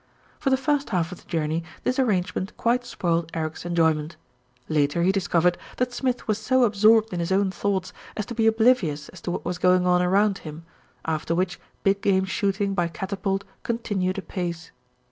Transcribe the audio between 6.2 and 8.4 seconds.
was so absorbed in his own thoughts as to